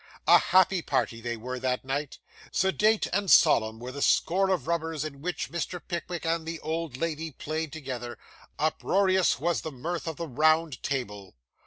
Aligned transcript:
A 0.25 0.39
happy 0.39 0.81
party 0.81 1.21
they 1.21 1.37
were, 1.37 1.59
that 1.59 1.85
night. 1.85 2.17
Sedate 2.51 3.05
and 3.13 3.29
solemn 3.29 3.77
were 3.77 3.91
the 3.91 4.01
score 4.01 4.49
of 4.49 4.65
rubbers 4.65 5.05
in 5.05 5.21
which 5.21 5.51
Mr. 5.51 5.79
Pickwick 5.87 6.25
and 6.25 6.43
the 6.43 6.59
old 6.61 6.97
lady 6.97 7.29
played 7.29 7.71
together; 7.71 8.17
uproarious 8.57 9.39
was 9.39 9.61
the 9.61 9.71
mirth 9.71 10.07
of 10.07 10.15
the 10.15 10.27
round 10.27 10.81
table. 10.81 11.35